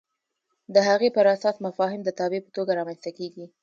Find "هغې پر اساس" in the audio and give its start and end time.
0.89-1.55